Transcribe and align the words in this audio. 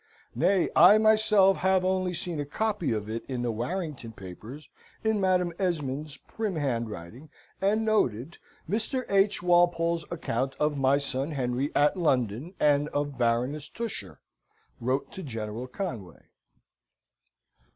Nay, 0.33 0.67
I 0.75 0.97
myself 0.97 1.57
have 1.57 1.85
only 1.85 2.15
seen 2.15 2.39
a 2.39 2.43
copy 2.47 2.91
of 2.91 3.07
it 3.07 3.23
in 3.27 3.43
the 3.43 3.51
Warrington 3.51 4.13
papers 4.13 4.67
in 5.03 5.21
Madam 5.21 5.53
Esmond's 5.59 6.17
prim 6.17 6.55
handwriting, 6.55 7.29
and 7.61 7.85
noted 7.85 8.39
"Mr. 8.67 9.03
H. 9.09 9.43
Walpole's 9.43 10.03
account 10.09 10.55
of 10.59 10.75
my 10.75 10.97
son 10.97 11.29
Henry 11.29 11.69
at 11.75 11.97
London, 11.97 12.55
and 12.59 12.89
of 12.89 13.19
Baroness 13.19 13.69
Tusher, 13.69 14.19
wrote 14.79 15.11
to 15.11 15.21
General 15.21 15.67
Conway." 15.67 16.23